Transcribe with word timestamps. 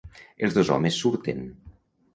Els 0.47 0.55
dos 0.59 0.73
homes 0.77 0.99
surten. 1.05 1.47